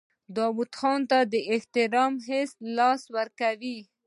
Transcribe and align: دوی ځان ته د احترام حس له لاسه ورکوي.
دوی 0.35 0.65
ځان 0.77 0.99
ته 1.09 1.19
د 1.31 1.35
احترام 1.53 2.13
حس 2.27 2.51
له 2.63 2.69
لاسه 2.77 3.07
ورکوي. 3.17 3.77